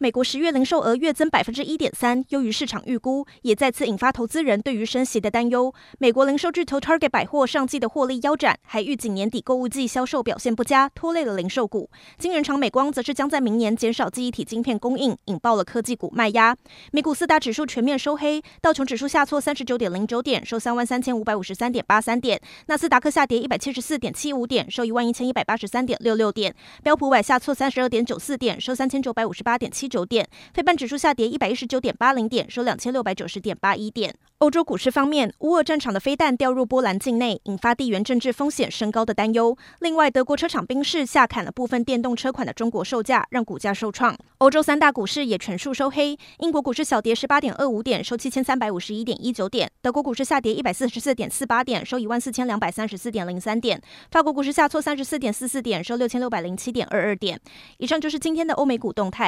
[0.00, 5.74] 美国十月零售额月增百分之一点三，优于市场预估，也再次引发投资人对于升息的担忧。
[5.98, 11.90] 美国零售巨头 Target 百货上季的获利腰斩，还预警年底购物季销售表现不佳，拖累了零售股。
[12.16, 16.56] 晶圆厂美光则是将在明年减少记忆体晶片供应，引爆了科技股卖压。
[16.92, 22.38] 美股四大指数全面收黑，道琼指数下挫三十九点零九点，收三万三千五百五十三点八三点；
[22.68, 26.52] 纳斯达克下跌一百七十四点七五点，收一万一千一百八十三点六六点；
[26.84, 29.87] 标普五百下挫三十二点九四点，收三千九百五十八点七。
[29.88, 34.14] 九点，非半指数下跌一百一十九点八零点，收两千六百九十点八一点。
[34.38, 39.56] 欧洲股市方面，乌俄战场的飞弹掉入波兰境内，引发地缘政治风险升高的担忧。
[39.80, 44.16] 另外，德国车厂宾士下砍了部分电动车款的中国售价，让股价受创。
[44.38, 53.76] 欧洲三大股市也全数收黑，英国股市小跌十八点二五点，收七千三百五十一点一九点；德国股市下跌一百四十四点四八点，收一万四千两百三十四点零三点；
[54.12, 57.40] 法国股市下挫三十四点四四点，收六千六百零七点二二点。
[57.78, 59.26] 以上就是今天的欧美股动态。